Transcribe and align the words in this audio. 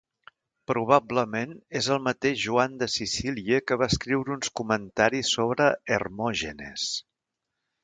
Probablement 0.69 1.51
és 1.79 1.89
el 1.95 2.01
mateix 2.07 2.39
Joan 2.45 2.79
de 2.79 2.87
Sicília 2.95 3.61
que 3.67 3.79
va 3.83 3.89
escriure 3.95 4.35
uns 4.39 4.51
comentaris 4.63 5.33
sobre 5.37 5.71
Hermògenes. 5.99 6.91